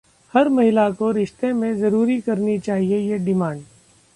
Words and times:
हर 0.33 0.49
महिला 0.49 0.89
को 0.91 1.11
रिश्ते 1.11 1.51
में 1.53 1.77
जरूर 1.79 2.19
करनी 2.25 2.57
चाहिए 2.59 2.97
ये 2.97 3.17
'डिमांड' 3.17 3.61